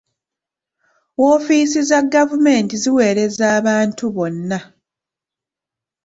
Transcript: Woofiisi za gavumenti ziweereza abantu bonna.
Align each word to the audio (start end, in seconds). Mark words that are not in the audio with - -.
Woofiisi 1.19 1.79
za 1.89 1.99
gavumenti 2.13 2.75
ziweereza 2.83 3.45
abantu 3.59 4.03
bonna. 4.15 4.59